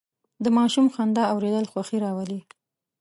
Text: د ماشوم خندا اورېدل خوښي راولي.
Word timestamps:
د 0.43 0.45
ماشوم 0.57 0.87
خندا 0.95 1.23
اورېدل 1.33 1.65
خوښي 1.71 1.97
راولي. 2.05 2.39